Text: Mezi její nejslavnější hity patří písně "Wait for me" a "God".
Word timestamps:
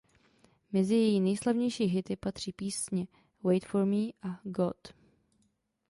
Mezi 0.73 0.95
její 0.95 1.19
nejslavnější 1.21 1.83
hity 1.83 2.15
patří 2.15 2.53
písně 2.53 3.07
"Wait 3.43 3.65
for 3.65 3.85
me" 3.85 3.95
a 4.21 4.39
"God". 4.43 4.87